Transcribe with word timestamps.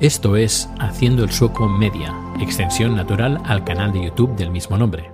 Esto 0.00 0.34
es 0.34 0.68
Haciendo 0.80 1.22
el 1.22 1.30
Sueco 1.30 1.68
Media, 1.68 2.12
extensión 2.40 2.96
natural 2.96 3.40
al 3.44 3.62
canal 3.62 3.92
de 3.92 4.04
YouTube 4.04 4.34
del 4.34 4.50
mismo 4.50 4.76
nombre. 4.76 5.08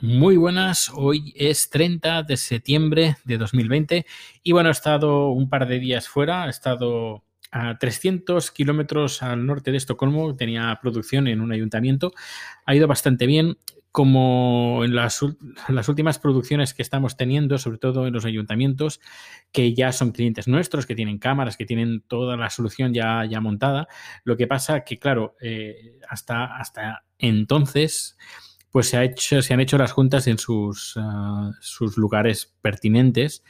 Muy 0.00 0.36
buenas, 0.36 0.92
hoy 0.94 1.34
es 1.36 1.68
30 1.68 2.22
de 2.22 2.36
septiembre 2.36 3.16
de 3.24 3.38
2020 3.38 4.06
y 4.44 4.52
bueno, 4.52 4.68
he 4.68 4.72
estado 4.72 5.30
un 5.30 5.48
par 5.48 5.66
de 5.66 5.80
días 5.80 6.06
fuera, 6.06 6.46
he 6.46 6.50
estado 6.50 7.24
a 7.50 7.76
300 7.78 8.48
kilómetros 8.52 9.24
al 9.24 9.44
norte 9.44 9.72
de 9.72 9.78
Estocolmo, 9.78 10.36
tenía 10.36 10.78
producción 10.80 11.26
en 11.26 11.40
un 11.40 11.50
ayuntamiento, 11.50 12.12
ha 12.64 12.76
ido 12.76 12.86
bastante 12.86 13.26
bien 13.26 13.58
como 13.92 14.84
en 14.84 14.94
las, 14.94 15.20
últimas 15.20 16.18
producciones 16.18 16.72
que 16.72 16.80
estamos 16.80 17.18
teniendo, 17.18 17.58
sobre 17.58 17.76
todo 17.76 18.06
en 18.06 18.14
los 18.14 18.24
ayuntamientos, 18.24 19.00
que 19.52 19.74
ya 19.74 19.92
son 19.92 20.12
clientes 20.12 20.48
nuestros, 20.48 20.86
que 20.86 20.94
tienen 20.94 21.18
cámaras, 21.18 21.58
que 21.58 21.66
tienen 21.66 22.00
toda 22.00 22.38
la 22.38 22.48
solución 22.48 22.94
ya, 22.94 23.26
ya 23.26 23.40
montada. 23.40 23.88
Lo 24.24 24.38
que 24.38 24.46
pasa 24.46 24.80
que, 24.80 24.98
claro, 24.98 25.36
eh, 25.42 26.00
hasta, 26.08 26.56
hasta 26.56 27.04
entonces, 27.18 28.16
pues 28.70 28.88
se, 28.88 28.96
ha 28.96 29.04
hecho, 29.04 29.42
se 29.42 29.52
han 29.52 29.60
hecho 29.60 29.76
las 29.76 29.92
juntas 29.92 30.26
en 30.26 30.38
sus, 30.38 30.94
ah, 30.96 31.50
sus 31.60 31.98
lugares 31.98 32.54
pertinentes, 32.62 33.44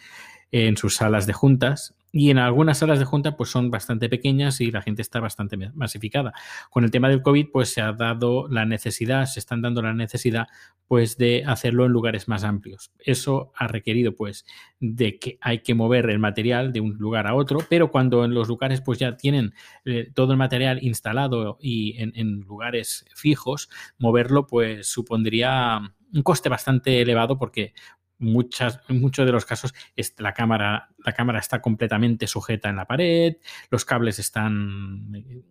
en 0.51 0.77
sus 0.77 0.97
salas 0.97 1.29
de 1.29 1.35
juntas, 1.35 1.95
y 2.13 2.31
en 2.31 2.39
algunas 2.39 2.79
salas 2.79 2.99
de 2.99 3.07
junta 3.07 3.37
pues 3.37 3.51
son 3.51 3.71
bastante 3.71 4.09
pequeñas 4.11 4.61
y 4.61 4.71
la 4.71 4.83
gente 4.83 5.01
está 5.01 5.19
bastante 5.19 5.57
masificada. 5.75 6.35
Con 6.71 6.85
el 6.85 6.91
tema 6.91 7.09
del 7.09 7.23
COVID 7.23 7.49
pues 7.51 7.71
se 7.71 7.81
ha 7.81 7.93
dado 7.93 8.47
la 8.49 8.67
necesidad, 8.67 9.25
se 9.25 9.41
están 9.41 9.63
dando 9.63 9.81
la 9.81 9.95
necesidad 9.95 10.47
pues 10.87 11.17
de 11.17 11.43
hacerlo 11.47 11.87
en 11.87 11.93
lugares 11.93 12.29
más 12.29 12.45
amplios. 12.45 12.93
Eso 12.99 13.53
ha 13.57 13.67
requerido 13.67 14.15
pues 14.15 14.45
de 14.79 15.19
que 15.19 15.39
hay 15.41 15.61
que 15.61 15.75
mover 15.75 16.11
el 16.11 16.19
material 16.19 16.73
de 16.73 16.81
un 16.81 16.99
lugar 16.99 17.27
a 17.27 17.35
otro, 17.35 17.61
pero 17.71 17.91
cuando 17.91 18.27
en 18.27 18.35
los 18.35 18.47
lugares 18.47 18.83
pues 18.83 18.99
ya 18.99 19.17
tienen 19.17 19.55
eh, 19.87 20.11
todo 20.15 20.33
el 20.33 20.39
material 20.39 20.83
instalado 20.83 21.57
y 21.63 21.99
en, 21.99 22.13
en 22.15 22.41
lugares 22.41 23.07
fijos, 23.15 23.71
moverlo 23.99 24.47
pues 24.47 24.87
supondría 24.87 25.81
un 26.15 26.23
coste 26.23 26.51
bastante 26.51 27.01
elevado 27.01 27.39
porque 27.39 27.73
muchas, 28.19 28.81
en 28.89 29.01
muchos 29.01 29.27
de 29.27 29.33
los 29.33 29.45
casos 29.45 29.75
la, 30.19 30.33
cámara, 30.33 30.91
la 30.99 31.13
cámara 31.13 31.39
está 31.39 31.61
completamente 31.61 32.27
sujeta 32.27 32.69
en 32.69 32.77
la 32.77 32.87
pared, 32.87 33.37
los 33.71 33.85
cables 33.85 34.19
están 34.19 35.13
eh, 35.15 35.43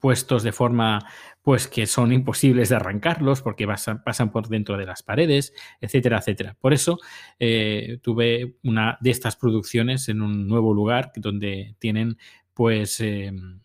puestos 0.00 0.42
de 0.42 0.52
forma 0.52 1.06
pues 1.42 1.68
que 1.68 1.86
son 1.86 2.12
imposibles 2.12 2.70
de 2.70 2.76
arrancarlos 2.76 3.42
porque 3.42 3.66
pasan, 3.66 4.32
por 4.32 4.48
dentro 4.48 4.76
de 4.76 4.86
las 4.86 5.02
paredes, 5.02 5.52
etcétera, 5.80 6.18
etcétera. 6.18 6.56
Por 6.60 6.72
eso 6.72 6.98
eh, 7.38 7.98
tuve 8.02 8.56
una 8.64 8.98
de 9.00 9.10
estas 9.10 9.36
producciones 9.36 10.08
en 10.08 10.22
un 10.22 10.48
nuevo 10.48 10.74
lugar 10.74 11.12
donde 11.16 11.76
tienen 11.78 12.18
pues 12.54 13.00
em, 13.00 13.60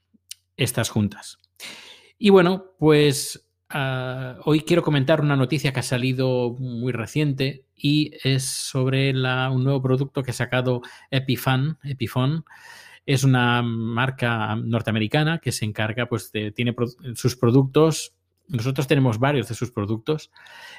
estas 0.56 0.90
juntas. 0.90 1.40
Y 2.18 2.30
bueno, 2.30 2.76
pues 2.80 3.45
Ah, 3.78 4.38
hoy 4.46 4.62
quiero 4.62 4.84
comentar 4.84 5.20
una 5.20 5.36
noticia 5.36 5.74
que 5.74 5.82
ha 5.82 5.84
salido 5.84 6.56
muy 6.58 6.94
reciente 6.94 7.66
y 7.76 8.14
es 8.24 8.46
sobre 8.46 9.10
un 9.12 9.64
nuevo 9.66 9.82
producto 9.82 10.24
que 10.24 10.32
ha 10.32 10.34
sacado 10.34 10.82
Epifan, 11.12 11.78
Epifon. 11.84 12.46
Es 13.06 13.26
una 13.26 13.62
marca 13.64 14.56
norteamericana 14.56 15.40
que 15.40 15.52
se 15.52 15.66
encarga, 15.66 16.06
pues, 16.06 16.32
de, 16.32 16.54
tiene 16.54 16.74
sus 17.16 17.36
productos. 17.36 18.16
Nosotros 18.48 18.88
tenemos 18.88 19.20
varios 19.20 19.50
de 19.50 19.56
sus 19.56 19.72
productos. 19.72 20.32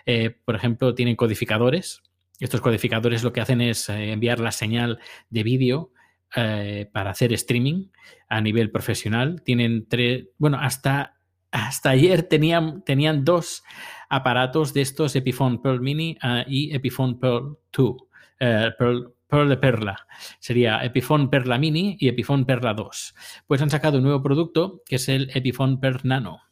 Eh, 0.07 0.35
por 0.47 0.57
ejemplo, 0.57 0.95
tienen 0.95 1.17
codificadores. 1.17 2.01
Estos 2.41 2.63
codificadores 2.63 3.23
lo 3.23 3.35
que 3.35 3.43
hacen 3.43 3.61
es 3.61 3.91
eh, 3.91 4.13
enviar 4.13 4.41
la 4.41 4.53
señal 4.53 5.01
de 5.29 5.43
vídeo 5.43 5.93
eh, 6.35 6.89
para 6.91 7.11
hacer 7.11 7.35
streaming 7.35 7.89
a 8.31 8.41
nivel 8.41 8.71
profesional. 8.71 9.43
Tienen 9.43 9.87
tres, 9.87 10.29
bueno, 10.39 10.59
hasta 10.59 11.16
hasta 11.57 11.91
ayer 11.91 12.23
tenían, 12.25 13.25
dos 13.25 13.65
aparatos 14.11 14.75
de 14.75 14.83
estos 14.83 15.17
Epiphone 15.17 15.63
Pearl 15.63 15.81
Mini 15.81 16.19
ah, 16.21 16.45
y 16.47 16.75
Epiphone 16.75 17.19
Pearl 17.19 17.59
2. 17.73 17.97
Eh, 18.41 18.71
Pearl, 18.79 19.49
de 19.49 19.57
Perla. 19.57 20.07
Sería 20.39 20.85
Epiphone 20.85 21.31
Perla 21.31 21.59
Mini 21.59 21.97
y 21.99 22.09
Epiphone 22.09 22.45
Perla 22.45 22.75
2. 22.75 23.15
Pues 23.47 23.63
han 23.63 23.71
sacado 23.71 23.99
un 23.99 24.05
nuevo 24.05 24.23
producto 24.23 24.83
que 24.85 24.97
es 24.97 25.09
el 25.09 25.31
Epiphone 25.35 25.81
Per 25.81 26.05
Nano. 26.05 26.43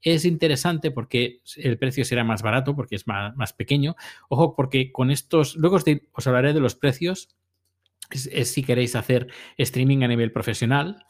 Es 0.00 0.24
interesante 0.24 0.90
porque 0.90 1.42
el 1.56 1.76
precio 1.78 2.04
será 2.04 2.24
más 2.24 2.42
barato 2.42 2.74
porque 2.74 2.96
es 2.96 3.06
más, 3.06 3.52
pequeño. 3.52 3.96
Ojo, 4.28 4.54
porque 4.54 4.92
con 4.92 5.10
estos, 5.10 5.56
luego 5.56 5.76
os, 5.76 6.26
hablaré 6.26 6.52
de 6.52 6.60
los 6.60 6.76
precios 6.76 7.28
si 8.10 8.62
queréis 8.62 8.94
hacer 8.94 9.26
streaming 9.58 10.02
a 10.02 10.08
nivel 10.08 10.32
profesional. 10.32 11.04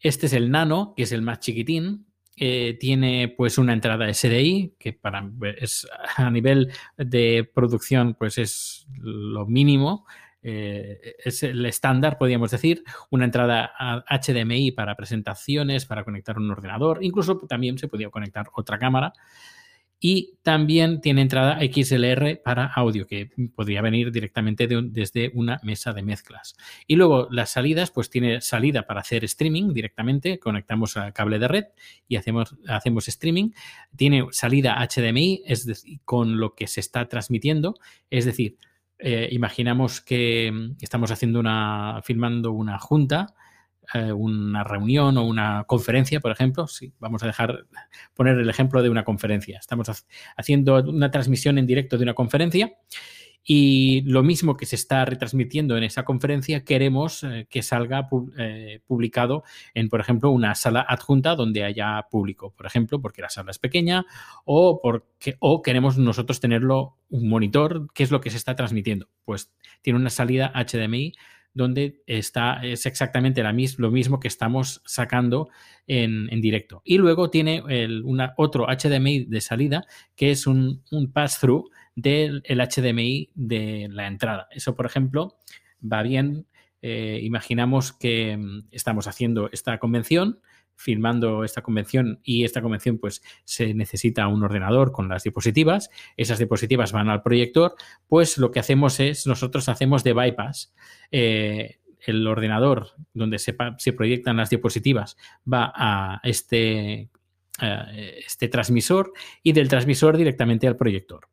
Este 0.00 0.26
es 0.26 0.32
el 0.32 0.50
Nano, 0.50 0.94
que 0.96 1.02
es 1.02 1.12
el 1.12 1.22
más 1.22 1.40
chiquitín, 1.40 2.06
eh, 2.36 2.76
tiene 2.78 3.28
pues 3.28 3.56
una 3.56 3.72
entrada 3.72 4.12
SDI 4.12 4.74
que 4.78 4.92
para 4.92 5.26
es, 5.58 5.88
a 6.16 6.30
nivel 6.30 6.70
de 6.98 7.50
producción 7.54 8.14
pues 8.14 8.36
es 8.36 8.86
lo 8.98 9.46
mínimo 9.46 10.06
eh, 10.42 11.16
es 11.24 11.42
el 11.42 11.64
estándar 11.64 12.18
podríamos 12.18 12.50
decir 12.50 12.84
una 13.10 13.24
entrada 13.24 13.72
HDMI 14.08 14.72
para 14.72 14.96
presentaciones 14.96 15.86
para 15.86 16.04
conectar 16.04 16.36
un 16.36 16.50
ordenador 16.50 16.98
incluso 17.02 17.38
también 17.38 17.78
se 17.78 17.88
podía 17.88 18.10
conectar 18.10 18.46
otra 18.52 18.78
cámara 18.78 19.14
y 19.98 20.38
también 20.42 21.00
tiene 21.00 21.22
entrada 21.22 21.58
XLR 21.60 22.40
para 22.44 22.66
audio, 22.66 23.06
que 23.06 23.30
podría 23.54 23.80
venir 23.80 24.12
directamente 24.12 24.68
desde 24.68 25.30
una 25.34 25.58
mesa 25.62 25.92
de 25.92 26.02
mezclas. 26.02 26.54
Y 26.86 26.96
luego 26.96 27.28
las 27.30 27.50
salidas, 27.50 27.90
pues 27.90 28.10
tiene 28.10 28.40
salida 28.40 28.82
para 28.82 29.00
hacer 29.00 29.24
streaming 29.24 29.72
directamente, 29.72 30.38
conectamos 30.38 30.96
al 30.96 31.12
cable 31.12 31.38
de 31.38 31.48
red 31.48 31.64
y 32.08 32.16
hacemos, 32.16 32.56
hacemos 32.68 33.08
streaming. 33.08 33.50
Tiene 33.96 34.26
salida 34.32 34.76
HDMI, 34.86 35.42
es 35.46 35.64
decir, 35.64 36.00
con 36.04 36.38
lo 36.38 36.54
que 36.54 36.66
se 36.66 36.80
está 36.80 37.08
transmitiendo, 37.08 37.74
es 38.10 38.26
decir, 38.26 38.58
eh, 38.98 39.28
imaginamos 39.30 40.00
que 40.00 40.52
estamos 40.80 41.10
haciendo 41.10 41.40
una, 41.40 42.00
filmando 42.02 42.52
una 42.52 42.78
junta 42.78 43.34
eh, 43.94 44.12
una 44.12 44.64
reunión 44.64 45.16
o 45.16 45.24
una 45.24 45.64
conferencia, 45.64 46.20
por 46.20 46.32
ejemplo, 46.32 46.66
sí, 46.66 46.92
vamos 46.98 47.22
a 47.22 47.26
dejar 47.26 47.66
poner 48.14 48.38
el 48.38 48.48
ejemplo 48.48 48.82
de 48.82 48.90
una 48.90 49.04
conferencia. 49.04 49.58
Estamos 49.58 50.06
haciendo 50.36 50.76
una 50.76 51.10
transmisión 51.10 51.58
en 51.58 51.66
directo 51.66 51.96
de 51.96 52.02
una 52.04 52.14
conferencia 52.14 52.72
y 53.48 54.00
lo 54.02 54.24
mismo 54.24 54.56
que 54.56 54.66
se 54.66 54.74
está 54.74 55.04
retransmitiendo 55.04 55.76
en 55.76 55.84
esa 55.84 56.04
conferencia 56.04 56.64
queremos 56.64 57.22
eh, 57.22 57.46
que 57.48 57.62
salga 57.62 58.08
eh, 58.36 58.80
publicado 58.88 59.44
en, 59.72 59.88
por 59.88 60.00
ejemplo, 60.00 60.32
una 60.32 60.56
sala 60.56 60.84
adjunta 60.86 61.36
donde 61.36 61.62
haya 61.62 62.04
público, 62.10 62.52
por 62.56 62.66
ejemplo, 62.66 63.00
porque 63.00 63.22
la 63.22 63.28
sala 63.28 63.52
es 63.52 63.60
pequeña 63.60 64.04
o 64.44 64.80
porque 64.82 65.36
o 65.38 65.62
queremos 65.62 65.96
nosotros 65.96 66.40
tenerlo 66.40 66.96
un 67.08 67.28
monitor, 67.28 67.86
¿qué 67.94 68.02
es 68.02 68.10
lo 68.10 68.20
que 68.20 68.30
se 68.30 68.36
está 68.36 68.56
transmitiendo? 68.56 69.08
Pues 69.24 69.52
tiene 69.80 70.00
una 70.00 70.10
salida 70.10 70.52
HDMI 70.52 71.12
donde 71.56 72.02
está, 72.06 72.60
es 72.62 72.84
exactamente 72.84 73.42
lo 73.42 73.90
mismo 73.90 74.20
que 74.20 74.28
estamos 74.28 74.82
sacando 74.84 75.48
en, 75.86 76.28
directo. 76.42 76.82
Y 76.84 76.98
luego 76.98 77.30
tiene 77.30 77.62
el, 77.68 78.02
una, 78.04 78.34
otro 78.36 78.66
HDMI 78.66 79.24
de 79.24 79.40
salida, 79.40 79.86
que 80.16 80.30
es 80.30 80.46
un, 80.46 80.82
pass-through 81.14 81.70
del 81.94 82.42
HDMI 82.46 83.30
de 83.34 83.88
la 83.90 84.06
entrada. 84.06 84.48
Eso, 84.50 84.76
por 84.76 84.84
ejemplo, 84.84 85.38
va 85.82 86.02
bien. 86.02 86.46
Eh, 86.88 87.18
imaginamos 87.20 87.92
que 87.92 88.36
mm, 88.36 88.68
estamos 88.70 89.08
haciendo 89.08 89.50
esta 89.50 89.76
convención 89.80 90.38
filmando 90.76 91.42
esta 91.42 91.60
convención 91.60 92.20
y 92.22 92.44
esta 92.44 92.62
convención 92.62 92.98
pues 92.98 93.22
se 93.42 93.74
necesita 93.74 94.28
un 94.28 94.44
ordenador 94.44 94.92
con 94.92 95.08
las 95.08 95.24
diapositivas, 95.24 95.90
esas 96.16 96.38
diapositivas 96.38 96.92
van 96.92 97.08
al 97.08 97.22
proyector, 97.22 97.74
pues 98.06 98.38
lo 98.38 98.52
que 98.52 98.60
hacemos 98.60 99.00
es, 99.00 99.26
nosotros 99.26 99.68
hacemos 99.68 100.04
de 100.04 100.12
bypass. 100.12 100.74
Eh, 101.10 101.80
el 102.02 102.24
ordenador 102.24 102.90
donde 103.14 103.40
se, 103.40 103.52
proyectan 103.92 104.36
las 104.36 104.50
diapositivas 104.50 105.16
va 105.52 105.72
a 105.74 106.20
este, 106.22 107.10
este 108.24 108.46
transmisor 108.46 109.12
y 109.42 109.52
del 109.54 109.68
transmisor 109.68 110.16
directamente 110.16 110.68
al 110.68 110.76
proyector 110.76 111.26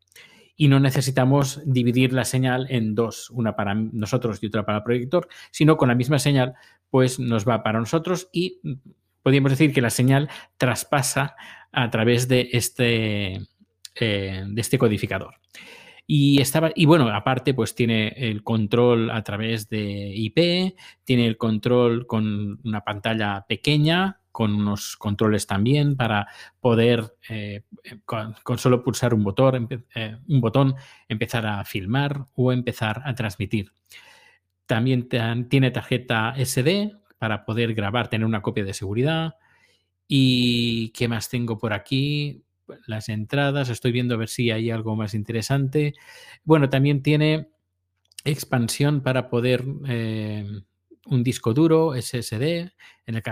y 0.55 0.67
no 0.67 0.79
necesitamos 0.79 1.61
dividir 1.65 2.13
la 2.13 2.25
señal 2.25 2.67
en 2.69 2.95
dos, 2.95 3.29
una 3.31 3.55
para 3.55 3.73
nosotros 3.73 4.39
y 4.41 4.47
otra 4.47 4.65
para 4.65 4.79
el 4.79 4.83
proyector, 4.83 5.27
sino 5.51 5.77
con 5.77 5.89
la 5.89 5.95
misma 5.95 6.19
señal, 6.19 6.53
pues 6.89 7.19
nos 7.19 7.47
va 7.47 7.63
para 7.63 7.79
nosotros 7.79 8.29
y 8.31 8.61
podríamos 9.23 9.51
decir 9.51 9.73
que 9.73 9.81
la 9.81 9.89
señal 9.89 10.29
traspasa 10.57 11.35
a 11.71 11.89
través 11.89 12.27
de 12.27 12.49
este, 12.51 13.41
eh, 13.95 14.43
de 14.45 14.61
este 14.61 14.77
codificador. 14.77 15.35
Y, 16.05 16.41
estaba, 16.41 16.71
y 16.75 16.85
bueno, 16.85 17.07
aparte, 17.09 17.53
pues 17.53 17.75
tiene 17.75 18.09
el 18.09 18.43
control 18.43 19.09
a 19.09 19.23
través 19.23 19.69
de 19.69 20.11
IP, 20.13 20.75
tiene 21.05 21.25
el 21.25 21.37
control 21.37 22.05
con 22.05 22.59
una 22.63 22.81
pantalla 22.81 23.45
pequeña, 23.47 24.19
con 24.33 24.55
unos 24.55 24.97
controles 24.97 25.45
también 25.45 25.95
para 25.95 26.27
poder, 26.59 27.15
eh, 27.29 27.61
con, 28.03 28.57
solo 28.57 28.83
pulsar 28.83 29.13
un 29.13 29.23
botón, 29.23 29.69
eh, 29.93 30.17
un 30.27 30.41
botón, 30.41 30.75
empezar 31.07 31.45
a 31.45 31.63
filmar 31.63 32.25
o 32.33 32.51
empezar 32.51 33.03
a 33.05 33.13
transmitir. 33.13 33.71
También 34.65 35.07
tiene 35.49 35.69
tarjeta 35.69 36.33
SD 36.35 36.97
para 37.19 37.45
poder 37.45 37.75
grabar, 37.75 38.09
tener 38.09 38.25
una 38.25 38.41
copia 38.41 38.65
de 38.65 38.73
seguridad. 38.73 39.35
¿Y 40.07 40.89
qué 40.89 41.07
más 41.07 41.29
tengo 41.29 41.59
por 41.59 41.71
aquí? 41.71 42.43
Las 42.87 43.09
entradas, 43.09 43.69
estoy 43.69 43.91
viendo 43.91 44.15
a 44.15 44.17
ver 44.17 44.29
si 44.29 44.49
hay 44.49 44.71
algo 44.71 44.95
más 44.95 45.13
interesante. 45.13 45.93
Bueno, 46.43 46.69
también 46.69 47.03
tiene 47.03 47.49
expansión 48.25 49.01
para 49.01 49.29
poder 49.29 49.63
eh, 49.87 50.63
un 51.05 51.23
disco 51.23 51.53
duro 51.53 51.93
SSD 51.95 52.71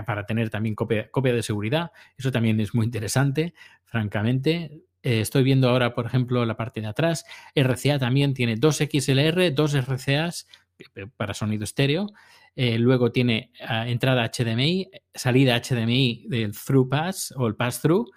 para 0.06 0.26
tener 0.26 0.50
también 0.50 0.74
copia, 0.74 1.10
copia, 1.10 1.32
de 1.32 1.42
seguridad. 1.42 1.90
Eso 2.16 2.30
también 2.30 2.60
es 2.60 2.74
muy 2.74 2.86
interesante, 2.86 3.54
francamente. 3.84 4.82
Eh, 5.02 5.20
estoy 5.20 5.42
viendo 5.42 5.68
ahora, 5.68 5.94
por 5.94 6.06
ejemplo, 6.06 6.44
la 6.44 6.56
parte 6.56 6.80
de 6.80 6.86
atrás. 6.86 7.24
RCA 7.54 7.98
también 7.98 8.34
tiene 8.34 8.56
dos 8.56 8.76
XLR, 8.78 9.52
dos 9.54 9.74
RCAs 9.74 10.46
eh, 10.94 11.06
para 11.16 11.34
sonido 11.34 11.64
estéreo. 11.64 12.06
Eh, 12.54 12.78
luego 12.78 13.10
tiene 13.10 13.50
ah, 13.66 13.88
entrada 13.88 14.30
HDMI, 14.30 14.90
salida 15.14 15.60
HDMI 15.60 16.26
del 16.28 16.52
through 16.52 16.88
pass 16.88 17.32
o 17.36 17.46
el 17.46 17.56
pass 17.56 17.80
through. 17.80 18.10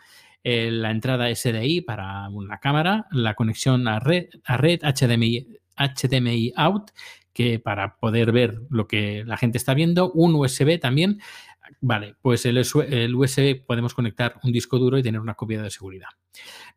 la 0.43 0.91
entrada 0.91 1.33
SDI 1.33 1.81
para 1.81 2.29
una 2.29 2.59
cámara, 2.59 3.07
la 3.11 3.33
conexión 3.33 3.87
a 3.87 3.99
red, 3.99 4.25
a 4.43 4.57
red 4.57 4.81
HDMI, 4.83 5.57
HDMI 5.75 6.53
out, 6.55 6.91
que 7.35 7.59
para 7.59 7.97
poder 7.97 8.31
ver 8.31 8.61
lo 8.69 8.87
que 8.87 9.25
la 9.25 9.35
gente 9.35 9.57
está 9.57 9.73
viendo, 9.73 10.09
un 10.13 10.33
USB 10.35 10.79
también. 10.79 11.19
Vale, 11.81 12.15
pues 12.21 12.45
el, 12.45 12.57
USB 12.57 13.65
podemos 13.65 13.93
conectar 13.93 14.39
un 14.43 14.53
disco 14.53 14.79
duro 14.79 14.97
y 14.97 15.03
tener 15.03 15.19
una 15.19 15.33
copia 15.33 15.61
de 15.61 15.69
seguridad. 15.69 16.07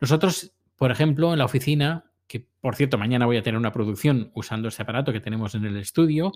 Nosotros, 0.01 0.53
por 0.77 0.91
ejemplo, 0.91 1.33
en 1.33 1.39
la 1.39 1.45
oficina 1.45 2.05
que 2.27 2.47
por 2.61 2.77
cierto, 2.77 2.99
mañana 2.99 3.25
voy 3.25 3.39
a 3.39 3.43
tener 3.43 3.57
una 3.57 3.73
producción 3.73 4.31
usando 4.35 4.69
este 4.69 4.83
aparato 4.83 5.13
que 5.13 5.21
tenemos 5.21 5.55
en 5.55 5.65
el 5.65 5.77
estudio. 5.79 6.33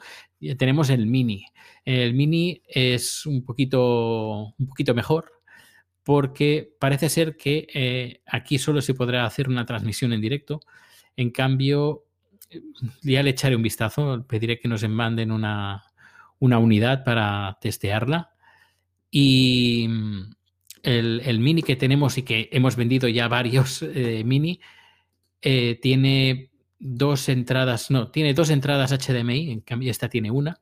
Tenemos 0.56 0.88
el 0.88 1.06
Mini. 1.06 1.44
El 1.84 2.14
Mini 2.14 2.62
es 2.66 3.26
un 3.26 3.44
poquito, 3.44 4.54
un 4.56 4.68
poquito 4.68 4.94
mejor 4.94 5.42
porque 6.04 6.74
parece 6.80 7.10
ser 7.10 7.36
que 7.36 7.66
eh, 7.74 8.22
aquí 8.26 8.58
solo 8.58 8.80
se 8.80 8.94
podrá 8.94 9.26
hacer 9.26 9.48
una 9.48 9.66
transmisión 9.66 10.12
en 10.14 10.22
directo. 10.22 10.60
En 11.14 11.30
cambio, 11.30 12.04
ya 13.02 13.22
le 13.22 13.30
echaré 13.30 13.56
un 13.56 13.62
vistazo, 13.62 14.24
pediré 14.26 14.58
que 14.58 14.68
nos 14.68 14.86
manden 14.88 15.32
una, 15.32 15.82
una 16.38 16.58
unidad 16.58 17.04
para 17.04 17.58
testearla. 17.60 18.30
Y 19.10 19.88
el, 20.82 21.20
el, 21.24 21.38
Mini 21.40 21.62
que 21.62 21.76
tenemos 21.76 22.18
y 22.18 22.22
que 22.22 22.48
hemos 22.52 22.76
vendido 22.76 23.08
ya 23.08 23.28
varios 23.28 23.82
eh, 23.82 24.22
Mini 24.24 24.60
eh, 25.40 25.78
tiene 25.80 26.50
dos 26.78 27.28
entradas, 27.28 27.90
no, 27.90 28.10
tiene 28.10 28.34
dos 28.34 28.50
entradas 28.50 28.92
HDMI, 28.92 29.52
en 29.52 29.60
cambio 29.60 29.90
esta 29.90 30.08
tiene 30.08 30.30
una, 30.30 30.60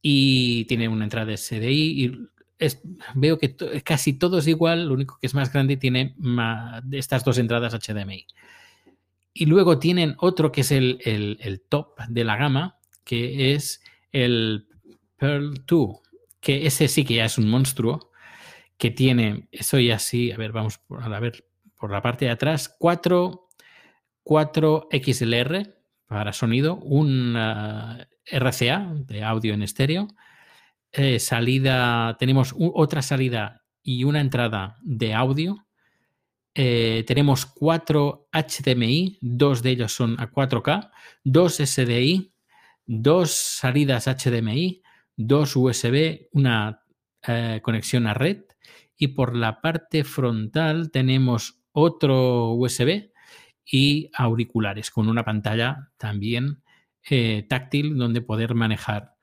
y 0.00 0.64
tiene 0.64 0.88
una 0.88 1.04
entrada 1.04 1.36
SDI, 1.36 2.04
y 2.04 2.28
veo 3.14 3.38
que 3.38 3.54
casi 3.84 4.14
todo 4.14 4.38
es 4.38 4.48
igual, 4.48 4.86
lo 4.86 4.94
único 4.94 5.18
que 5.20 5.26
es 5.26 5.34
más 5.34 5.52
grande 5.52 5.76
tiene 5.76 6.16
estas 6.92 7.24
dos 7.24 7.38
entradas 7.38 7.74
HDMI. 7.74 8.26
Y 9.32 9.46
luego 9.46 9.78
tienen 9.78 10.14
otro 10.18 10.52
que 10.52 10.60
es 10.60 10.72
el, 10.72 10.98
el 11.04 11.62
top 11.68 11.98
de 12.08 12.24
la 12.24 12.36
gama, 12.36 12.78
que 13.04 13.54
es 13.54 13.82
el 14.10 14.68
Pearl 15.16 15.64
2, 15.66 15.96
que 16.40 16.66
ese 16.66 16.88
sí 16.88 17.04
que 17.04 17.14
ya 17.14 17.24
es 17.24 17.38
un 17.38 17.48
monstruo, 17.48 18.10
que 18.76 18.90
tiene, 18.90 19.48
eso 19.52 19.78
ya 19.78 19.98
sí, 19.98 20.32
a 20.32 20.36
ver, 20.36 20.52
vamos 20.52 20.80
a 20.90 21.20
ver 21.20 21.44
por 21.78 21.90
la 21.90 22.02
parte 22.02 22.26
de 22.26 22.32
atrás, 22.32 22.74
cuatro 22.78 23.48
4 24.24 24.88
XLR 24.90 25.74
para 26.06 26.32
sonido, 26.32 26.76
un 26.76 27.36
RCA 28.26 28.92
de 28.94 29.24
audio 29.24 29.54
en 29.54 29.62
estéreo, 29.62 30.08
eh, 30.92 31.18
salida, 31.18 32.16
tenemos 32.18 32.54
otra 32.56 33.02
salida 33.02 33.64
y 33.82 34.04
una 34.04 34.20
entrada 34.20 34.76
de 34.82 35.14
audio. 35.14 35.66
Eh, 36.54 37.04
tenemos 37.06 37.46
cuatro 37.46 38.28
HDMI, 38.32 39.18
dos 39.20 39.62
de 39.62 39.70
ellos 39.70 39.92
son 39.92 40.20
a 40.20 40.30
4K, 40.30 40.90
dos 41.24 41.56
SDI, 41.56 42.34
dos 42.84 43.30
salidas 43.30 44.06
HDMI, 44.06 44.82
dos 45.16 45.56
USB, 45.56 46.28
una 46.32 46.82
eh, 47.26 47.60
conexión 47.62 48.06
a 48.06 48.14
red 48.14 48.42
y 48.96 49.08
por 49.08 49.36
la 49.36 49.60
parte 49.60 50.04
frontal 50.04 50.90
tenemos 50.90 51.62
otro 51.72 52.52
USB 52.52 53.10
y 53.64 54.10
auriculares 54.14 54.90
con 54.90 55.08
una 55.08 55.24
pantalla 55.24 55.90
también 55.96 56.62
eh, 57.08 57.46
táctil 57.48 57.96
donde 57.96 58.20
poder 58.20 58.54
manejar 58.54 59.14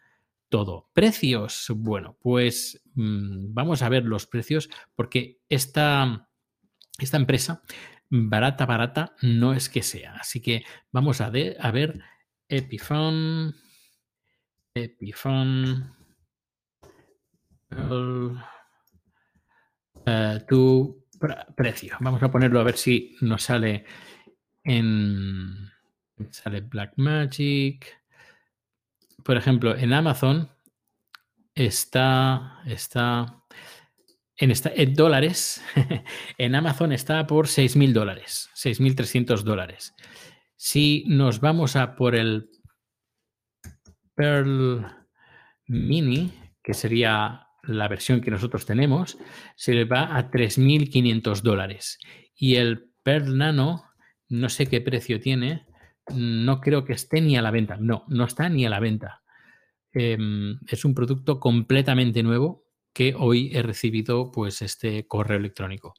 todo. 0.50 0.90
Precios. 0.94 1.68
Bueno, 1.76 2.18
pues 2.20 2.82
mm, 2.96 3.54
vamos 3.54 3.82
a 3.82 3.90
ver 3.90 4.06
los 4.06 4.28
precios 4.28 4.70
porque 4.96 5.40
esta, 5.48 6.29
esta 7.06 7.18
empresa, 7.18 7.64
barata, 8.10 8.66
barata, 8.66 9.16
no 9.22 9.54
es 9.54 9.70
que 9.70 9.84
sea. 9.84 10.16
Así 10.16 10.42
que 10.42 10.64
vamos 10.92 11.22
a, 11.22 11.30
ver 11.30 11.58
Epiphone. 12.48 13.56
Epiphone. 14.74 15.94
Eh, 20.06 20.40
tu 20.48 21.06
precio. 21.56 21.98
Vamos 22.00 22.24
a 22.24 22.32
ponerlo 22.32 22.60
a 22.60 22.64
ver 22.64 22.78
si 22.78 23.16
nos 23.22 23.44
sale 23.44 23.86
en 24.64 25.70
sale 26.32 26.62
Blackmagic. 26.62 28.00
Por 29.24 29.38
ejemplo, 29.38 29.76
en 29.76 29.94
Amazon 29.94 30.50
está, 31.54 32.62
está, 32.66 33.39
en, 34.40 34.94
dólares. 34.94 35.64
en 36.38 36.56
Amazon 36.56 36.92
está 36.92 37.28
por 37.28 37.48
6.000 37.48 37.94
dólares, 37.94 38.50
6.300 38.56 39.42
dólares. 39.44 39.96
Si 40.56 41.04
nos 41.08 41.40
vamos 41.40 41.76
a 41.76 41.96
por 41.96 42.16
el 42.16 42.50
Pearl 44.16 44.86
Mini, 45.68 46.34
que 46.64 46.74
sería 46.74 47.48
la 47.64 47.88
versión 47.88 48.22
que 48.22 48.32
nosotros 48.32 48.66
tenemos, 48.66 49.18
se 49.56 49.74
le 49.74 49.86
va 49.86 50.18
a 50.18 50.32
3.500 50.32 51.42
dólares. 51.42 52.00
Y 52.36 52.56
el 52.56 52.92
Pearl 53.04 53.38
Nano 53.38 53.84
no 54.30 54.50
sé 54.50 54.68
qué 54.68 54.80
precio 54.80 55.20
tiene, 55.20 55.66
no 56.14 56.62
creo 56.62 56.86
que 56.86 56.94
esté 56.94 57.20
ni 57.22 57.36
a 57.36 57.42
la 57.42 57.52
venta. 57.52 57.78
No, 57.78 58.06
no 58.08 58.26
está 58.26 58.48
ni 58.48 58.66
a 58.66 58.70
la 58.70 58.80
venta. 58.80 59.22
Em, 59.92 60.60
es 60.68 60.86
un 60.86 60.94
producto 60.94 61.40
completamente 61.40 62.22
nuevo 62.22 62.69
que 63.00 63.16
hoy 63.18 63.50
he 63.54 63.64
recibido 63.64 64.30
pues 64.30 64.62
este 64.62 65.08
correo 65.08 65.38
electrónico. 65.38 65.94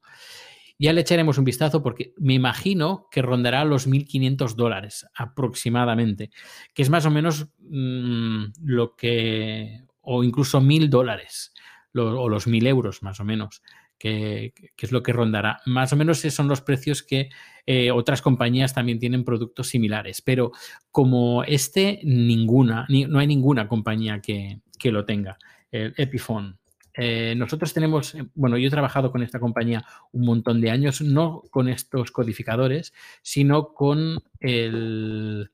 Ya 0.78 0.92
le 0.92 1.00
echaremos 1.00 1.38
un 1.38 1.46
vistazo 1.46 1.82
porque 1.82 2.12
me 2.18 2.34
imagino 2.34 3.08
que 3.10 3.22
rondará 3.22 3.64
los 3.64 3.88
1.500 3.88 4.54
dólares 4.54 5.06
aproximadamente, 5.14 6.28
que 6.74 6.82
es 6.82 6.90
más 6.90 7.06
o 7.06 7.10
menos 7.10 7.54
mm, 7.58 8.48
lo 8.64 8.96
que, 8.96 9.80
o 10.02 10.22
incluso 10.22 10.60
1.000 10.60 10.90
dólares, 10.90 11.54
o 11.94 12.28
los 12.28 12.46
1.000 12.46 12.66
euros 12.66 13.02
más 13.02 13.18
o 13.18 13.24
menos, 13.24 13.62
que, 13.98 14.52
es 14.76 14.92
lo 14.92 15.02
que 15.02 15.14
rondará. 15.14 15.62
Más 15.64 15.94
o 15.94 15.96
menos 15.96 16.18
son 16.18 16.48
los 16.48 16.60
precios 16.60 17.02
que 17.02 17.30
eh, 17.64 17.90
otras 17.92 18.20
compañías 18.20 18.74
también 18.74 18.98
tienen 18.98 19.24
productos 19.24 19.68
similares, 19.68 20.20
pero 20.20 20.52
como 20.90 21.44
este, 21.44 22.00
ninguna, 22.04 22.84
no 22.90 23.18
hay 23.18 23.26
ninguna 23.26 23.68
compañía 23.68 24.20
que, 24.20 24.60
lo 24.84 25.06
tenga, 25.06 25.38
el 25.70 25.94
Epiphone. 25.96 26.59
Eh, 26.94 27.34
nosotros 27.36 27.72
tenemos, 27.72 28.14
eh, 28.14 28.26
bueno, 28.34 28.56
yo 28.56 28.66
he 28.66 28.70
trabajado 28.70 29.12
con 29.12 29.22
esta 29.22 29.38
compañía 29.38 29.84
un 30.12 30.24
montón 30.24 30.60
de 30.60 30.70
años, 30.70 31.00
no 31.00 31.42
con 31.50 31.68
estos 31.68 32.10
codificadores, 32.10 32.92
sino 33.22 33.72
con 33.72 34.22
el, 34.38 35.50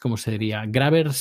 ¿cómo 0.00 0.16
se 0.16 0.32
diría? 0.32 0.64
Grabbers 0.66 1.16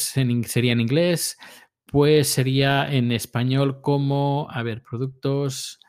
sería 0.45 0.73
en 0.73 0.81
inglés, 0.81 1.37
pues 1.85 2.27
sería 2.27 2.91
en 2.91 3.11
español 3.11 3.81
como, 3.81 4.47
a 4.49 4.63
ver, 4.63 4.81
productos 4.81 5.79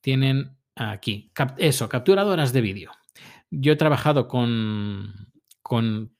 tienen 0.00 0.56
aquí, 0.76 1.32
eso, 1.58 1.88
capturadoras 1.88 2.52
de 2.52 2.60
vídeo. 2.60 2.92
Yo 3.50 3.72
he 3.72 3.76
trabajado 3.76 4.28
con, 4.28 5.32
con 5.62 6.14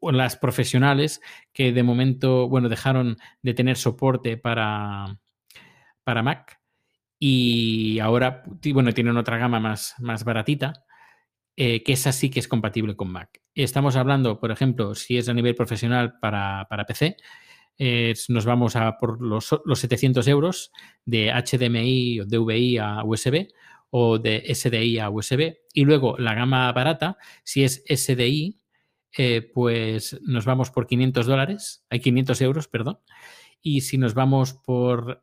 las 0.00 0.36
profesionales 0.36 1.20
que 1.52 1.72
de 1.72 1.82
momento, 1.82 2.48
bueno, 2.48 2.68
dejaron 2.68 3.16
de 3.42 3.54
tener 3.54 3.76
soporte 3.76 4.36
para, 4.36 5.18
para 6.04 6.22
Mac 6.22 6.60
y 7.18 8.00
ahora, 8.00 8.42
bueno, 8.72 8.92
tienen 8.92 9.16
otra 9.16 9.38
gama 9.38 9.60
más, 9.60 9.94
más 10.00 10.24
baratita, 10.24 10.84
eh, 11.56 11.82
que 11.84 11.92
esa 11.92 12.12
sí 12.12 12.30
que 12.30 12.40
es 12.40 12.48
compatible 12.48 12.96
con 12.96 13.12
Mac. 13.12 13.40
Estamos 13.54 13.96
hablando, 13.96 14.40
por 14.40 14.50
ejemplo, 14.50 14.94
si 14.94 15.18
es 15.18 15.28
a 15.28 15.34
nivel 15.34 15.54
profesional 15.54 16.18
para, 16.18 16.66
para 16.68 16.84
PC, 16.84 17.16
nos 18.28 18.44
vamos 18.44 18.76
a 18.76 18.96
por 18.98 19.20
los, 19.20 19.48
700 19.74 20.26
euros 20.28 20.72
de 21.04 21.32
HDMI 21.32 22.20
o 22.20 22.26
DVI 22.26 22.78
a 22.78 23.04
USB 23.04 23.48
o 23.90 24.18
de 24.18 24.54
SDI 24.54 24.98
a 24.98 25.10
USB. 25.10 25.56
Y 25.72 25.84
luego 25.84 26.16
la 26.18 26.34
gama 26.34 26.72
barata, 26.72 27.18
si 27.44 27.64
es 27.64 27.84
SDI, 27.88 28.58
eh, 29.16 29.50
pues 29.54 30.18
nos 30.22 30.44
vamos 30.44 30.70
por 30.70 30.86
500 30.86 31.26
dólares, 31.26 31.84
hay 31.90 32.00
500 32.00 32.40
euros, 32.42 32.68
perdón. 32.68 32.98
y 33.60 33.82
si 33.82 33.96
nos 33.98 34.14
vamos 34.14 34.54
por 34.54 35.22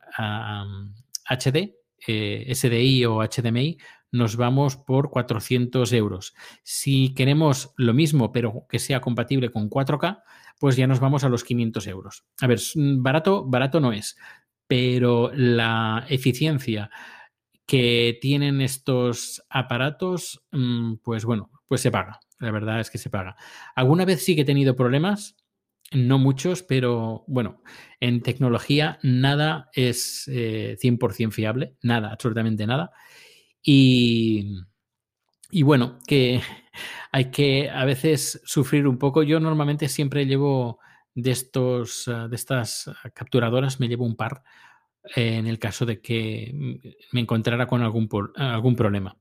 HD, 1.25 1.75
eh, 2.08 2.55
SDI 2.55 3.05
o 3.05 3.22
HDMI, 3.22 3.77
nos 4.12 4.38
vamos 4.38 4.77
por 4.77 5.10
400 5.10 5.91
euros. 5.93 6.34
Si 6.63 7.13
queremos 7.13 7.74
lo 7.77 7.93
mismo, 7.93 8.31
pero 8.31 8.65
que 8.69 8.79
sea 8.79 9.01
compatible 9.01 9.51
con 9.51 9.69
4K, 9.69 10.24
pues 10.60 10.75
ya 10.75 10.88
nos 10.88 11.00
vamos 11.00 11.24
a 11.24 11.29
los 11.29 11.43
500 11.43 11.88
euros. 11.88 12.25
A 12.41 12.48
ver, 12.48 12.60
barato, 12.75 13.46
barato 13.46 13.79
no 13.79 13.91
es, 13.91 14.17
pero 14.67 15.31
la 15.34 16.05
eficiencia 16.10 16.89
que 17.65 18.17
tienen 18.22 18.62
estos 18.62 19.43
aparatos, 19.50 20.43
mm, 20.51 20.96
pues 21.03 21.25
bueno, 21.25 21.51
pues 21.67 21.81
se 21.81 21.91
paga. 21.91 22.19
La 22.39 22.51
verdad 22.51 22.79
es 22.79 22.89
que 22.89 22.98
se 22.98 23.10
paga. 23.10 23.36
Alguna 23.75 24.05
vez 24.05 24.24
sí 24.24 24.36
que 24.36 24.41
he 24.41 24.46
tenido 24.46 24.75
problemas, 24.75 25.36
no 25.91 26.19
muchos, 26.19 26.63
pero 26.63 27.24
bueno, 27.27 27.62
en 28.00 28.22
tecnología 28.22 29.00
nada 29.03 29.69
es 29.74 30.27
100% 30.27 31.27
eh, 31.27 31.31
fiable, 31.31 31.75
nada, 31.81 32.12
absolutamente 32.12 32.65
nada. 32.65 32.91
Y, 33.62 34.55
y 35.51 35.63
bueno, 35.63 36.00
que 36.08 36.41
hay 37.12 37.31
que 37.31 37.69
a 37.69 37.86
veces 37.86 38.41
sufrir 38.46 38.88
un 38.88 38.98
poco. 38.98 39.24
Yo 39.24 39.39
normalmente 39.39 39.89
siempre 39.89 40.25
llevo 40.25 40.79
de, 41.15 41.31
estos, 41.31 42.05
de 42.05 42.36
estas 42.36 42.89
capturadoras, 43.13 43.79
me 43.79 43.88
llevo 43.88 44.05
un 44.05 44.15
par 44.15 44.43
en 45.15 45.48
el 45.48 45.60
caso 45.60 45.86
de 45.86 46.01
que 46.01 46.53
me 47.12 47.22
encontrara 47.22 47.67
con 47.67 47.81
algún, 47.81 48.10
algún 48.36 48.75
problema. 48.75 49.17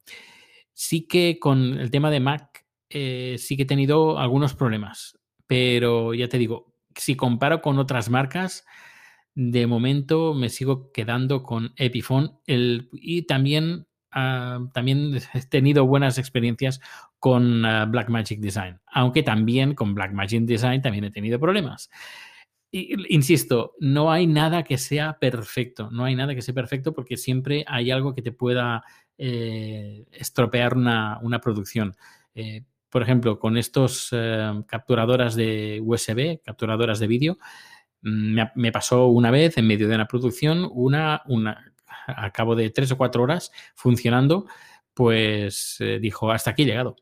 Sí 0.73 1.07
que 1.07 1.39
con 1.41 1.79
el 1.79 1.91
tema 1.91 2.11
de 2.11 2.21
Mac 2.21 2.58
eh, 2.91 3.37
sí 3.39 3.57
que 3.57 3.63
he 3.63 3.67
tenido 3.67 4.19
algunos 4.19 4.55
problemas, 4.55 5.19
pero 5.47 6.15
ya 6.15 6.29
te 6.29 6.39
digo, 6.39 6.75
si 6.95 7.17
comparo 7.17 7.61
con 7.61 7.79
otras 7.79 8.11
marcas, 8.11 8.67
de 9.35 9.67
momento 9.67 10.35
me 10.35 10.49
sigo 10.49 10.91
quedando 10.93 11.43
con 11.43 11.73
Epiphone 11.77 12.39
y 12.47 13.23
también, 13.23 13.87
ah, 14.11 14.61
también 14.73 15.19
he 15.35 15.41
tenido 15.43 15.87
buenas 15.87 16.19
experiencias 16.19 16.81
con 17.19 17.65
uh, 17.65 17.87
Blackmagic 17.89 18.41
Design, 18.41 18.81
aunque 18.87 19.23
también 19.23 19.75
con 19.75 19.95
Blackmagic 19.95 20.43
Design 20.43 20.83
también 20.83 21.05
he 21.05 21.11
tenido 21.11 21.39
problemas 21.39 21.91
insisto, 22.71 23.75
no 23.81 24.11
hay 24.11 24.27
nada 24.27 24.63
que 24.63 24.77
sea 24.77 25.19
perfecto, 25.19 25.91
no 25.91 26.05
hay 26.05 26.15
nada 26.15 26.35
que 26.35 26.43
sea 26.43 26.55
perfecto 26.55 26.93
porque 26.93 27.17
siempre 27.17 27.65
hay 27.67 27.91
algo 27.91 28.15
que 28.15 28.23
te 28.23 28.33
pueda 28.33 28.85
eh, 29.17 30.07
estropear 30.13 30.77
una, 30.77 31.41
producción. 31.43 31.97
Eh, 32.35 32.65
por 32.91 33.03
ejemplo, 33.03 33.39
con 33.39 33.57
estos 33.57 34.09
eh, 34.13 34.63
capturadoras 34.67 35.35
de 35.35 35.81
USB, 35.85 36.43
capturadoras 36.45 36.99
de 36.99 37.07
vídeo, 37.07 37.39
mm, 38.03 38.41
me, 38.55 38.73
pasó 38.73 39.07
una 39.09 39.31
vez 39.31 39.59
en 39.59 39.67
medio 39.67 39.89
de 39.89 39.95
una 39.95 40.07
producción, 40.09 40.69
una, 40.73 41.23
una, 41.27 41.73
a 42.07 42.31
cabo 42.33 42.57
de 42.57 42.71
tres 42.71 42.93
o 42.93 42.97
cuatro 42.97 43.23
horas 43.23 43.53
funcionando, 43.75 44.47
pues 44.95 45.79
dijo, 46.01 46.33
hasta 46.33 46.51
aquí 46.51 46.63
he 46.63 46.67
llegado. 46.67 46.97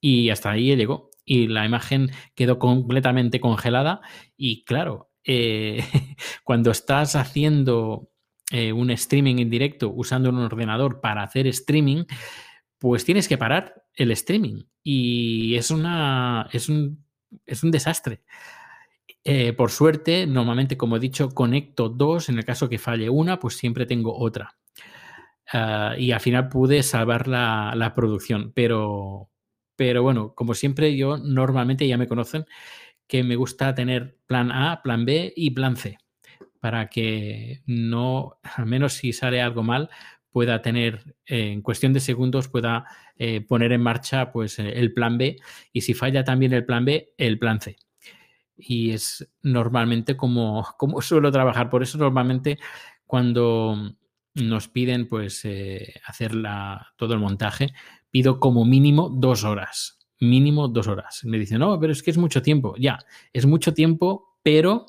Y 0.00 0.30
hasta 0.30 0.50
ahí 0.50 0.74
llegó. 0.76 1.10
Y 1.24 1.48
la 1.48 1.66
imagen 1.66 2.10
quedó 2.34 2.58
completamente 2.58 3.40
congelada. 3.40 4.00
Y 4.36 4.64
claro, 4.64 5.10
eh, 5.24 5.84
cuando 6.44 6.70
estás 6.70 7.16
haciendo 7.16 8.10
eh, 8.50 8.72
un 8.72 8.90
streaming 8.90 9.36
en 9.38 9.50
directo 9.50 9.90
usando 9.90 10.30
un 10.30 10.38
ordenador 10.38 11.00
para 11.00 11.22
hacer 11.22 11.46
streaming, 11.46 12.04
pues 12.78 13.04
tienes 13.04 13.28
que 13.28 13.38
parar 13.38 13.84
el 13.94 14.10
streaming. 14.12 14.64
Y 14.82 15.54
es 15.56 15.70
una. 15.70 16.48
es 16.52 16.68
un, 16.68 17.04
es 17.46 17.62
un 17.62 17.70
desastre. 17.70 18.22
Eh, 19.24 19.52
por 19.52 19.70
suerte, 19.70 20.26
normalmente, 20.26 20.76
como 20.76 20.96
he 20.96 21.00
dicho, 21.00 21.30
conecto 21.30 21.88
dos. 21.88 22.28
En 22.28 22.38
el 22.38 22.44
caso 22.44 22.68
que 22.68 22.78
falle 22.78 23.10
una, 23.10 23.38
pues 23.38 23.56
siempre 23.56 23.86
tengo 23.86 24.16
otra. 24.18 24.56
Ah, 25.52 25.94
y 25.98 26.12
al 26.12 26.20
final 26.20 26.48
pude 26.48 26.82
salvar 26.82 27.28
la, 27.28 27.72
la, 27.76 27.94
producción. 27.94 28.52
Pero, 28.54 29.30
pero 29.76 30.02
bueno, 30.02 30.34
como 30.34 30.54
siempre, 30.54 30.96
yo 30.96 31.18
normalmente 31.18 31.86
ya 31.88 31.98
me 31.98 32.06
conocen 32.06 32.46
que 33.10 33.24
me 33.24 33.36
gusta 33.36 33.74
tener 33.74 34.18
plan 34.26 34.52
A, 34.52 34.82
plan 34.82 35.04
B 35.04 35.32
y 35.34 35.50
plan 35.50 35.76
C, 35.76 35.98
para 36.60 36.88
que 36.88 37.62
no, 37.66 38.38
al 38.42 38.66
menos 38.66 38.92
si 38.94 39.12
sale 39.12 39.42
algo 39.42 39.64
mal, 39.64 39.90
pueda 40.30 40.62
tener, 40.62 41.16
eh, 41.26 41.52
en 41.52 41.62
cuestión 41.62 41.92
de 41.92 42.00
segundos, 42.00 42.48
pueda 42.48 42.84
eh, 43.16 43.40
poner 43.40 43.72
en 43.72 43.82
marcha 43.82 44.32
pues, 44.32 44.58
eh, 44.58 44.72
el 44.76 44.92
plan 44.92 45.18
B 45.18 45.36
y 45.72 45.80
si 45.80 45.94
falla 45.94 46.24
también 46.24 46.52
el 46.52 46.64
plan 46.64 46.84
B, 46.84 47.12
el 47.18 47.38
plan 47.38 47.60
C. 47.60 47.76
Y 48.56 48.90
es 48.92 49.28
normalmente 49.42 50.16
como, 50.16 50.66
como 50.78 51.00
suelo 51.02 51.32
trabajar. 51.32 51.70
Por 51.70 51.82
eso 51.82 51.98
normalmente 51.98 52.58
cuando 53.04 53.96
nos 54.34 54.68
piden 54.68 55.08
pues 55.08 55.44
hacer 56.06 56.32
todo 56.96 57.14
el 57.14 57.18
montaje, 57.18 57.72
pido 58.10 58.38
como 58.38 58.64
mínimo 58.64 59.08
dos 59.10 59.44
horas 59.44 59.96
mínimo 60.22 60.68
dos 60.68 60.86
horas. 60.86 61.24
Me 61.24 61.38
dicen, 61.38 61.60
no, 61.60 61.80
pero 61.80 61.94
es 61.94 62.02
que 62.02 62.10
es 62.10 62.18
mucho 62.18 62.42
tiempo. 62.42 62.74
Ya, 62.78 62.98
es 63.32 63.46
mucho 63.46 63.72
tiempo, 63.72 64.36
pero 64.42 64.84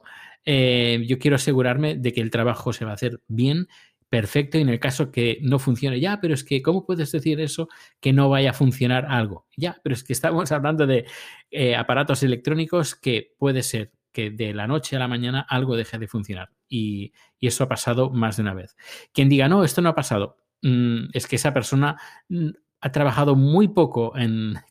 yo 0.45 1.19
quiero 1.19 1.35
asegurarme 1.35 1.95
de 1.95 2.11
que 2.11 2.19
el 2.19 2.31
trabajo 2.31 2.73
se 2.73 2.83
va 2.83 2.91
a 2.91 2.95
hacer 2.95 3.21
bien, 3.29 3.69
perfecto, 4.11 4.57
y 4.57 4.61
en 4.61 4.67
el 4.67 4.81
caso 4.81 5.09
que 5.09 5.39
no 5.41 5.57
funcione, 5.57 6.01
ya, 6.01 6.19
pero 6.19 6.33
es 6.33 6.43
que, 6.43 6.61
¿cómo 6.61 6.85
puedes 6.85 7.13
decir 7.13 7.39
eso 7.39 7.69
que 8.01 8.11
no 8.11 8.27
vaya 8.27 8.49
a 8.49 8.53
funcionar 8.53 9.05
algo? 9.07 9.47
Ya, 9.55 9.79
pero 9.81 9.95
es 9.95 10.03
que 10.03 10.11
estamos 10.11 10.51
hablando 10.51 10.85
de 10.85 11.05
eh, 11.49 11.77
aparatos 11.77 12.21
electrónicos 12.21 12.93
que 12.93 13.33
puede 13.39 13.63
ser 13.63 13.93
que 14.11 14.29
de 14.29 14.53
la 14.53 14.67
noche 14.67 14.97
a 14.97 14.99
la 14.99 15.07
mañana 15.07 15.39
algo 15.47 15.77
deje 15.77 15.97
de 15.97 16.09
funcionar. 16.09 16.49
Y, 16.67 17.13
eso 17.39 17.63
ha 17.63 17.69
pasado 17.69 18.09
más 18.09 18.35
de 18.35 18.43
una 18.43 18.53
vez. 18.53 18.75
Quien 19.13 19.29
diga, 19.29 19.47
no, 19.47 19.63
esto 19.63 19.81
no 19.81 19.87
ha 19.87 19.95
pasado, 19.95 20.35
mm, 20.61 21.05
es 21.13 21.25
que 21.25 21.37
esa 21.37 21.53
persona 21.53 21.95
mm, 22.27 22.49
ha 22.81 22.91
trabajado 22.91 23.35
muy 23.35 23.69
poco 23.69 24.13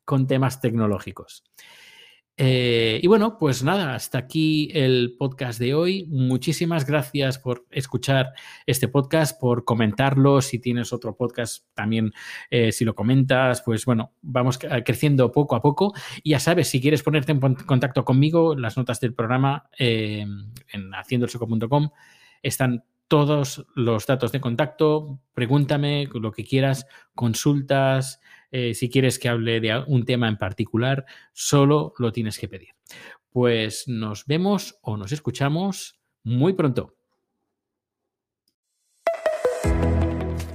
con 0.04 0.26
temas 0.26 0.60
tecnológicos. 0.60 1.44
Eh, 2.42 3.00
y 3.02 3.06
bueno, 3.06 3.36
pues 3.36 3.62
nada, 3.62 3.94
hasta 3.94 4.16
aquí 4.16 4.70
el 4.72 5.14
podcast 5.18 5.58
de 5.60 5.74
hoy. 5.74 6.06
Muchísimas 6.08 6.86
gracias 6.86 7.38
por 7.38 7.66
escuchar 7.70 8.32
este 8.64 8.88
podcast, 8.88 9.38
por 9.38 9.66
comentarlo. 9.66 10.40
Si 10.40 10.58
tienes 10.58 10.94
otro 10.94 11.14
podcast, 11.14 11.66
también 11.74 12.12
eh, 12.50 12.72
si 12.72 12.86
lo 12.86 12.94
comentas, 12.94 13.60
pues 13.60 13.84
bueno, 13.84 14.14
vamos 14.22 14.58
creciendo 14.58 15.30
poco 15.30 15.54
a 15.54 15.60
poco. 15.60 15.92
Y 16.22 16.30
ya 16.30 16.40
sabes, 16.40 16.68
si 16.68 16.80
quieres 16.80 17.02
ponerte 17.02 17.32
en 17.32 17.40
contacto 17.40 18.06
conmigo, 18.06 18.56
las 18.56 18.74
notas 18.78 19.00
del 19.00 19.12
programa 19.12 19.68
eh, 19.78 20.24
en 20.72 20.94
haciendoelsoco.com 20.94 21.90
están 22.42 22.84
todos 23.06 23.66
los 23.74 24.06
datos 24.06 24.32
de 24.32 24.40
contacto, 24.40 25.20
pregúntame 25.34 26.08
lo 26.14 26.32
que 26.32 26.44
quieras, 26.44 26.86
consultas, 27.14 28.20
eh, 28.50 28.74
si 28.74 28.90
quieres 28.90 29.18
que 29.18 29.28
hable 29.28 29.60
de 29.60 29.82
un 29.86 30.04
tema 30.04 30.28
en 30.28 30.36
particular, 30.36 31.06
solo 31.32 31.94
lo 31.98 32.12
tienes 32.12 32.38
que 32.38 32.48
pedir. 32.48 32.70
Pues 33.30 33.86
nos 33.86 34.26
vemos 34.26 34.78
o 34.82 34.96
nos 34.96 35.12
escuchamos 35.12 36.00
muy 36.22 36.52
pronto. 36.54 36.94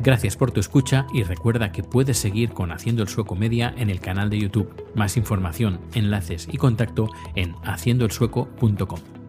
Gracias 0.05 0.37
por 0.37 0.51
tu 0.51 0.59
escucha 0.59 1.07
y 1.15 1.23
recuerda 1.23 1.71
que 1.71 1.81
puedes 1.81 2.19
seguir 2.19 2.51
con 2.51 2.71
Haciendo 2.71 3.01
el 3.01 3.09
Sueco 3.09 3.35
Media 3.35 3.73
en 3.75 3.89
el 3.89 3.99
canal 3.99 4.29
de 4.29 4.37
YouTube. 4.37 4.91
Más 4.93 5.17
información, 5.17 5.79
enlaces 5.95 6.47
y 6.51 6.57
contacto 6.57 7.09
en 7.35 7.55
haciendoelsueco.com. 7.63 9.24